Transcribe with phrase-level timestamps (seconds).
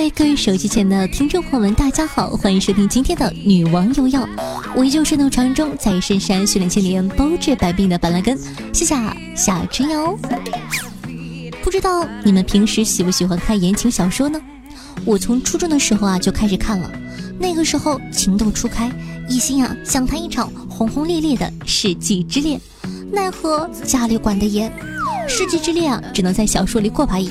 [0.00, 4.26] 嗨，各位手机前的听众朋友们，大家好，欢迎收听今天的女王有药，
[4.74, 8.34] 我依旧是那传说中在深山训练千年、包治百病的板蓝根，
[8.72, 8.94] 谢谢
[9.36, 10.18] 夏春瑶。
[11.62, 14.40] 不知道你们平时喜不喜欢看言情小说呢？
[15.04, 16.90] 我从初中的时候啊就开始看了，
[17.38, 18.90] 那个时候情窦初开，
[19.28, 22.58] 一心啊想谈一场轰轰烈烈的世纪之恋，
[23.12, 24.72] 奈何家里管得严，
[25.28, 27.30] 世纪之恋啊只能在小说里过把瘾。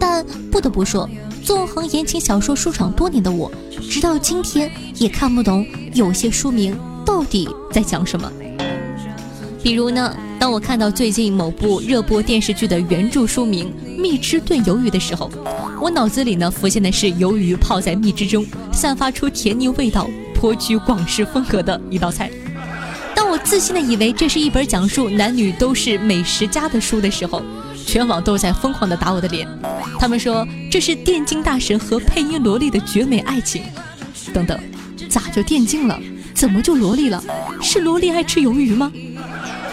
[0.00, 1.06] 但不得不说。
[1.48, 3.50] 纵横言情小说书场多年的我，
[3.90, 8.30] 直到今天也看不懂有些书名到底在讲什么。
[9.62, 15.30] 比如呢，当我看到最近某部热播电视剧的原著书名《蜜汁炖鱿鱼》的时候，
[15.80, 22.30] 我脑子里呢浮现的是鱿鱼泡在蜜汁中，散发出甜腻味道，颇具广式风格的一道菜。
[23.14, 27.42] 当我自信的以为这是一本讲述男女都是美食家的书的时候，
[27.86, 29.48] 全网都在疯狂的打我的脸，
[29.98, 33.62] 他们说这是电竞大神和配音萝莉的绝美爱情。
[34.32, 34.58] 等等，
[35.08, 35.98] 咋就电竞了？
[36.34, 37.22] 怎么就萝莉了？
[37.62, 38.92] 是萝莉爱吃鱿鱼吗？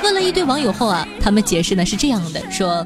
[0.03, 2.85] 问了一堆网友后啊，他们解释呢是这样的：说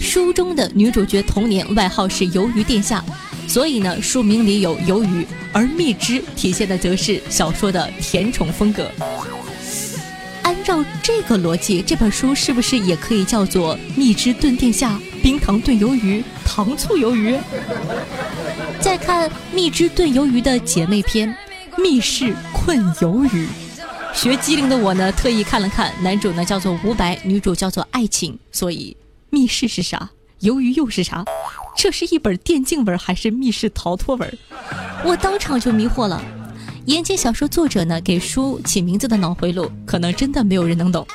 [0.00, 3.04] 书中的女主角童年外号是鱿鱼殿下，
[3.46, 8.90] 所以呢书名里有鱿鱼，而蜜汁体现的则是小说的甜宠风格。
[10.42, 17.38] 按照这个逻辑，这本书是不是也可以叫做“蜜汁炖殿下，冰糖炖鱿鱼，糖醋鱿鱼”？
[18.82, 21.32] 再看《蜜汁炖鱿鱼》的姐妹篇
[21.80, 23.46] 《密室困鱿鱼》，
[24.12, 28.96] 学机灵的我呢，特意看了看，男主呢叫做吴白，女主叫做爱情，所以
[29.30, 30.10] 密室是啥？
[30.40, 31.24] 鱿鱼又是啥？
[31.76, 34.38] 这是一本电竞文还是密室逃脱文？
[35.04, 36.20] 我当场就迷惑了。
[36.86, 41.06] 言情小说作者呢，给书起名字的脑回路，可能真的没有人能懂。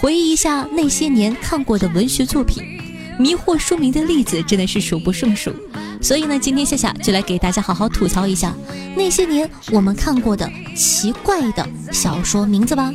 [0.00, 2.73] 回忆一下那些年看过的文学作品，
[3.18, 5.52] 迷惑书名的例子真的是数不胜数。
[6.00, 8.54] 所以呢，今天夏夏就来给大家好好吐槽一下
[8.94, 12.92] 那些年我们看过的奇怪的小说名字吧。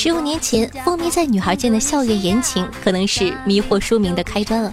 [0.00, 4.72] 十五年前，风靡在女孩间的校园言情，可能是迷惑书名的开端了。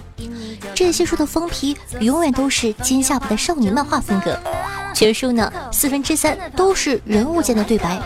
[0.72, 4.38] 这些书的封皮永远都是尖下巴的少女漫画风格，
[4.94, 8.00] 全书呢四分之三都是人物间的对白。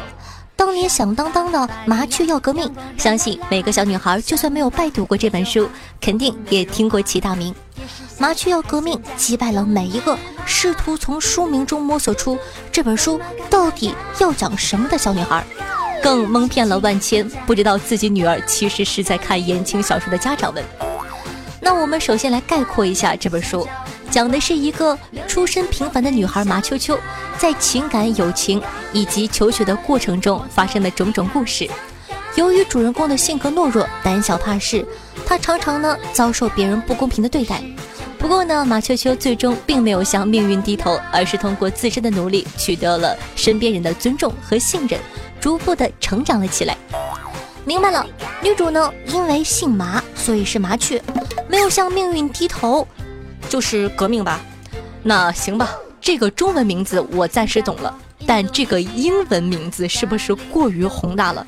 [0.57, 2.67] 当年响当当的《麻雀要革命》，
[2.97, 5.69] 相信每个小女孩就算没有拜读过这本书，
[6.01, 7.53] 肯定也听过其大名。
[8.17, 12.39] 《麻雀要革命》击败了每一个试图从书名中摸索出
[12.73, 13.21] 这本书
[13.51, 15.45] 到底要讲什么的小女孩。
[16.03, 20.65] 更蒙骗了万千不知道自己女儿其实是在看言情小说的家长们。
[21.61, 23.67] 那我们首先来概括一下这本书，
[24.11, 26.99] 讲的是一个出身平凡的女孩麻秋秋，
[27.39, 28.61] 在情感、友情
[28.93, 31.69] 以及求学的过程中发生的种种故事。
[32.37, 34.87] 由于主人公的性格懦弱、胆小怕事，
[35.27, 37.63] 她常常呢遭受别人不公平的对待。
[38.19, 45.01] 不过呢，马秋秋最终并没有向命运低头，而是通过自身的努力取得了身边人的尊重和信任。
[45.41, 46.77] 逐步的成长了起来。
[47.65, 48.05] 明白了，
[48.43, 51.03] 女主呢，因为姓麻，所以是麻雀，
[51.49, 52.87] 没有向命运低头，
[53.49, 54.41] 就是革命吧？
[55.03, 57.95] 那行吧，这个中文名字我暂时懂了，
[58.27, 61.47] 但这个英文名字是不是过于宏大了？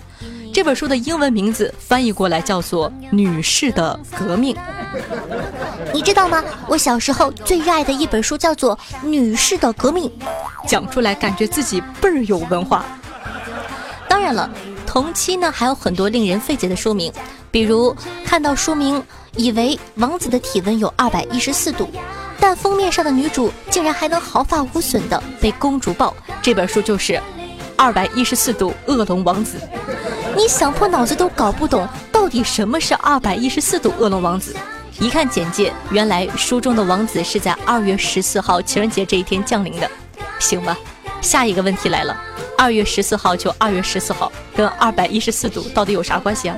[0.52, 4.54] 这本书的英文名字翻译过来叫做《女士的革命》。
[5.94, 6.44] 你知道吗？
[6.68, 10.04] 我小时候最热爱的一本书叫做《女士的革命》，
[10.68, 12.84] 讲出来感觉自己倍儿有文化。
[14.22, 14.48] 当然了，
[14.86, 17.12] 同期呢还有很多令人费解的书名，
[17.50, 17.92] 比如
[18.24, 19.02] 看到书名
[19.34, 21.90] 以为王子的体温有二百一十四度，
[22.38, 26.14] 但封面上的女主竟然还能毫发无损的被公主抱。
[26.40, 27.20] 这本书就是
[27.76, 29.58] 二百一十四度恶龙王子。
[30.36, 34.54] 你想破脑子都搞不懂到底什么是二百一十四度恶龙王子。
[35.00, 39.90] 一看简介，原来书中的王子是在二月十四号情人节这一天降临的。
[40.38, 40.78] 行吧，
[41.20, 42.16] 下一个问题来了。
[42.62, 46.56] 二月十四号就二月十四号，跟二百一十四度到底有啥关系啊？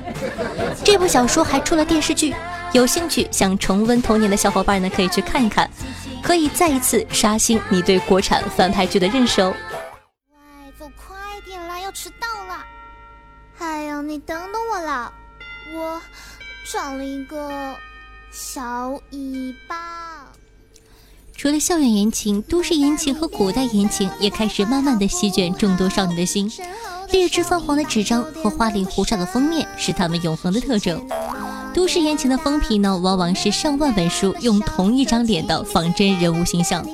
[0.85, 2.35] 这部小说还出了电视剧，
[2.75, 5.67] 有兴趣想重温童年的小伙伴呢，可以去看一看。
[6.23, 9.55] 可以再一次刷新你对国产翻拍剧的认识哦。
[10.31, 11.17] 喂，走快
[11.47, 12.63] 点啦，要迟到了！
[13.61, 15.11] 哎呦，你等等我啦，
[15.75, 16.03] 我
[16.71, 17.75] 长了一个
[18.31, 20.14] 小尾巴。
[21.37, 26.51] 除了校园言情，都市言情和古代言情也开始慢慢的席卷众多少女的心。
[27.11, 31.05] 劣质泛黄的纸张和花里胡哨的封面是他们永恒的特征。
[31.75, 36.87] 都市言情的封皮呢，往往是上万本书用同一张脸的仿真人物形象，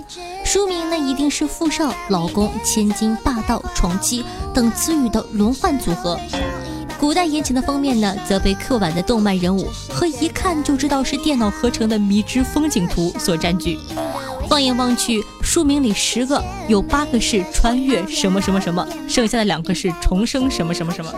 [0.44, 6.19] 书名呢一定是富少、老公、千金、霸道、宠妻等词语的轮换组合。
[6.98, 13.78] 古代言情的封面呢，则被刻板的动漫人物和一看就知道是电脑合成的迷之风景图所占据。
[14.50, 21.14] 放眼望去，书名里十个有八个是穿越什么什么什么，剩下的两个是重生什么什么什么。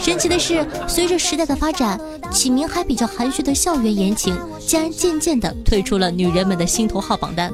[0.00, 1.96] 神奇的是，随着时代的发展，
[2.32, 7.52] 起名还比较含蓄的校园言情，竟然渐渐地退出了女人们的心头号榜单，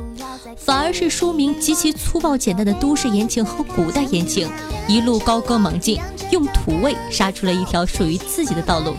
[0.56, 4.50] 反而是书名极其粗暴简单的都市言情和古代言情，
[4.88, 6.00] 一路高歌猛进，
[6.30, 8.94] 用土味杀出了一条属于自己的道路。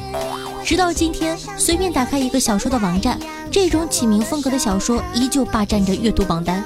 [0.63, 3.19] 直到今天，随便打开一个小说的网站，
[3.51, 6.63] 这种起名风格的小说依旧霸占着阅读榜单。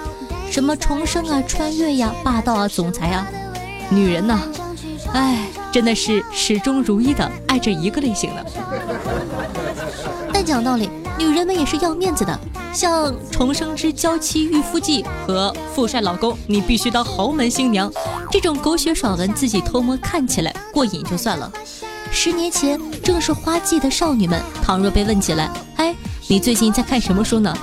[0.52, 3.28] 什么重生啊、穿越呀、霸道啊、总裁啊，
[3.90, 4.40] 女人呐，
[5.12, 8.46] 哎，真的是始终如一的爱这一个类型的。
[10.32, 12.40] 但讲道理，女人们也是要面子的，
[12.72, 17.90] 像《重生之娇妻御夫记》和《富帅老公你必须当豪门新娘》
[18.32, 21.52] 这种狗血爽文，自己偷摸看起来过瘾就算了。
[22.12, 25.94] 十年前正是花季的少女们，倘若被问起来，哎，
[26.28, 27.54] 你最近在看什么书呢？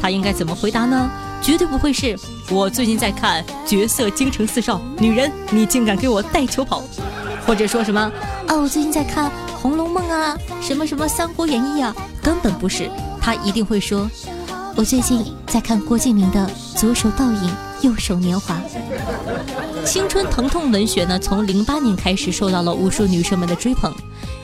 [0.00, 1.08] 他应该怎么回答呢？
[1.40, 2.18] 绝对不会是
[2.50, 6.82] 我最近在看《绝色京城四少》，女人你竟敢给我带球跑，
[7.46, 8.00] 或者说什么
[8.48, 8.56] 啊？
[8.56, 9.26] 我最近在看
[9.56, 12.90] 《红楼梦》啊，什么什么《三国演义》啊，根本不是。
[13.20, 14.10] 他一定会说，
[14.74, 18.60] 我最近在看郭敬明的《左手倒影，右手年华》。
[19.84, 23.94] 青春疼痛文学呢，从零八年开始受到了无数女生们的追捧。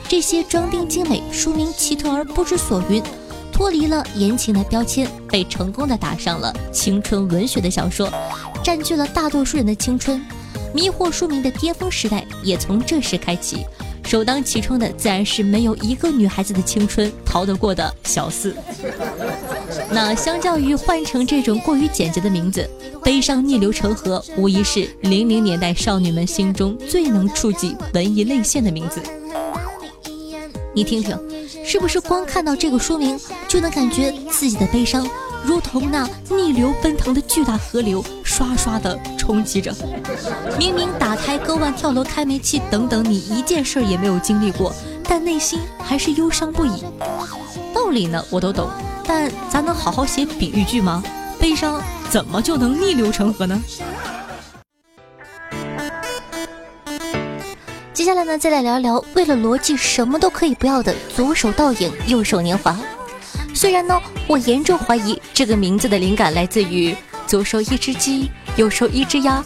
[0.07, 3.01] 这些装订精美、书名奇特而不知所云、
[3.55, 8.11] 脱离了言情的标签，被成功的打上了青春文学的小说，
[8.61, 10.21] 占据了大多数人的青春。
[10.73, 13.65] 迷惑书名的巅峰时代也从这时开启。
[14.03, 18.53] 首当其冲的自然是没有一个女孩子的青春逃得过的小四。
[19.89, 22.69] 那相较于换成这种过于简洁的名字。
[23.01, 29.01] 悲伤逆流成河，无疑是零零年代少女们心中最能触及文艺泪腺的名字。
[30.75, 31.17] 你听听，
[31.63, 33.17] 是不是光看到这个书名，
[33.47, 35.07] 就能感觉自己的悲伤
[35.45, 39.73] 如同那逆流奔腾的巨大河流，刷刷的冲击着？
[40.59, 44.75] 明明打胎、割腕、跳楼、开煤气等等，你一件事儿也没有经历过，
[45.05, 46.83] 但内心还是忧伤不已。
[47.73, 48.69] 道理呢，我都懂，
[49.07, 51.01] 但咱能好好写比喻句吗？
[51.39, 53.61] 悲伤怎么就能逆流成河呢？
[58.05, 62.77] 接下来呢，再来聊一聊为了逻辑什么都可以不要的左手倒影，右手年华。
[63.51, 69.43] 虽然呢，我严重怀疑这个名字的灵感来自于左手一只鸡，右手一只鸭，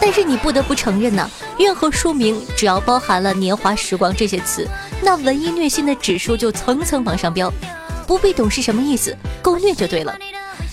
[0.00, 4.66] 但是你不得不承认呢，任何书名只要包含了年华、时光这些词，
[5.02, 7.52] 那文艺虐心的指数就层层往上飙。
[8.06, 10.16] 不必懂是什么意思，够虐就对了。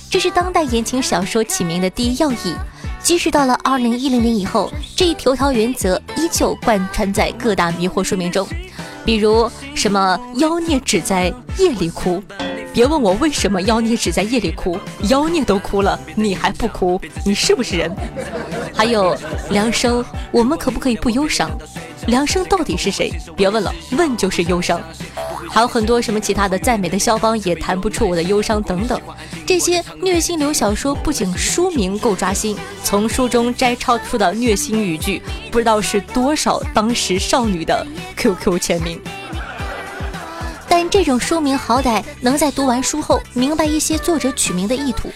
[0.09, 2.55] 这是当代言情小说起名的第一要义，
[3.01, 8.47] 即使到了二零一零年以后，这一头条原则依旧贯穿在各大迷惑说明中。
[9.05, 12.21] 比如什么妖孽只在夜里哭，
[12.73, 14.77] 别问我为什么妖孽只在夜里哭，
[15.09, 17.89] 妖孽都哭了，你还不哭，你是不是人？
[18.73, 19.15] 还有
[19.49, 21.49] 梁生，我们可不可以不忧伤？
[22.07, 23.11] 梁生到底是谁？
[23.35, 24.81] 别问了，问就是忧伤。
[25.49, 28.99] 还有很多什么其他的，再美的肖邦也弹不出我的忧伤等等。
[29.45, 37.85] 这些虐心流小说不仅书名够抓心，从书中摘抄出的虐心语句，不知道是多少当时少女的
[38.15, 38.99] QQ 签名。
[40.69, 45.09] 但这种书名好歹能在读完书后明白一些作者取名的意图。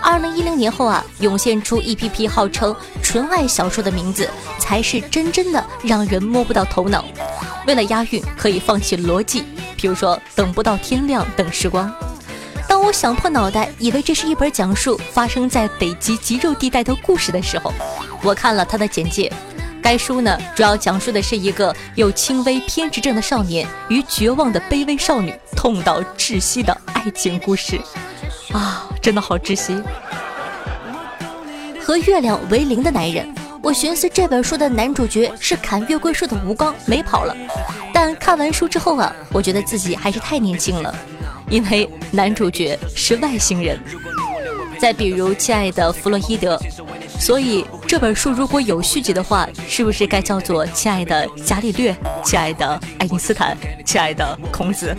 [0.00, 7.04] 二零一零年后啊，涌现出一批批号称纯爱小说的名字，才是真正的让人摸不到头脑。
[7.66, 9.44] 为了押韵，可以放弃逻辑，
[9.78, 11.90] 比如说等不到天亮，等时光。
[12.68, 17.72] 当我想破脑袋，以为这是一本讲述发生在北极极肉地带的故事的时候，
[18.22, 19.32] 我看了它的简介。
[19.80, 27.80] 该书呢，主要讲述的是一个有轻微偏执症的少年与绝望的卑微少女痛到窒息的爱情故事。
[28.52, 29.80] 啊，真的好窒息！
[31.80, 33.32] 和月亮为邻的男人。
[33.68, 37.36] 我寻思这本书的男主角是砍月桂树的吴刚，没跑了。
[37.92, 40.96] 但看完书之后啊，我觉得自己还是太年轻了，
[41.50, 43.78] 因为男主角是外星人。
[44.78, 46.58] 再比如亲爱的弗洛伊德。
[47.20, 51.94] 所以这本书如果有续集的话，是不是该叫做亲爱的伽利略、
[52.24, 54.96] 亲爱的爱因斯坦、亲爱的孔子？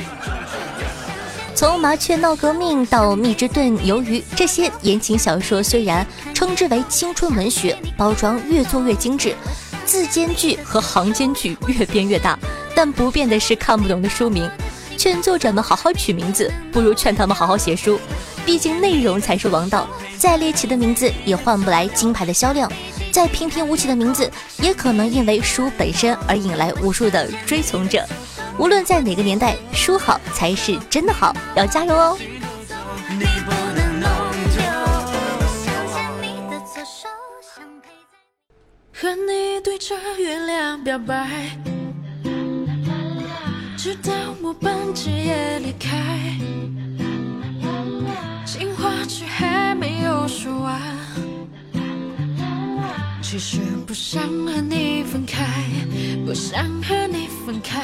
[1.59, 9.35] 从麻雀闹革命到蜜汁炖鱿鱼，这些言情小说虽然称之为青春文学，包装越做越精致，
[9.83, 12.39] 字间距和行间距越变越大，
[12.73, 14.49] 但不变的是看不懂的书名。
[14.97, 17.99] 劝作者们好好取名字，不如劝他们好好写书，
[18.45, 19.85] 毕竟内容才是王道。
[20.17, 22.71] 再猎奇的名字也换不来金牌的销量，
[23.11, 28.07] 再平平无奇的名字也可能因为书本身而引来无数的追从者。
[28.59, 32.19] 无论在哪个年代，书好才是真的好，要加油哦！
[38.93, 41.57] 和你对着月亮表白，
[43.77, 44.11] 直到
[44.41, 46.37] 末班机也离开，
[53.31, 55.45] 其实不想和你分开，
[56.25, 57.79] 不想和你分开。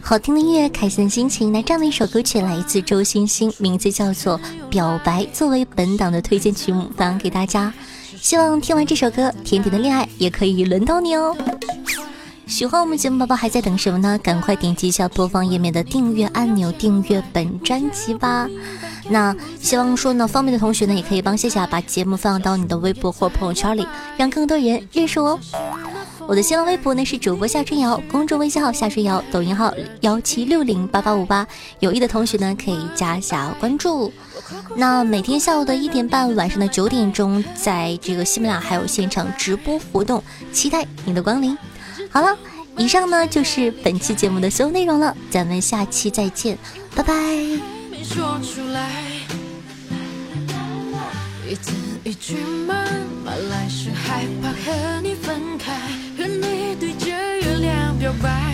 [0.00, 1.52] 好听的音乐，开心的心情。
[1.52, 4.36] 那这样的一首歌曲来自周星星，名字叫做
[4.68, 7.72] 《表白》，作为本档的推荐曲目分享给大家。
[8.20, 11.36] 希望听完这首歌，甜甜的恋爱也可以轮到你哦。
[12.48, 14.18] 喜欢我们节目宝宝还在等什么呢？
[14.18, 18.48] 赶快点击一下播放页面的订阅按钮，订阅本专辑吧。
[19.08, 25.40] 那希望说呢，方便的同学呢，也可以帮夏夏把节目放到你的微博或朋友圈里，让更多人认识我哦。
[26.28, 31.44] 我的新浪微博呢是主播夏春瑶，公众微信号夏春瑶，抖音号幺七六零八八五八，
[31.80, 34.12] 有意的同学呢可以加下关注。
[34.76, 41.58] 那每天下午的一点半，晚上的九点钟，在这个喜马拉雅还有现场直播活动，期待你的光临。
[42.08, 42.38] 好了，
[42.76, 46.56] 以上呢就是本期节目的所有内容了，咱们下期再见，
[46.94, 47.71] 拜拜。
[48.14, 48.90] 说出来，
[51.48, 51.72] 一字
[52.04, 52.36] 一句
[52.68, 52.86] 慢
[53.24, 55.72] 慢来，是害怕和你分开，
[56.18, 58.51] 和你对着月亮表白。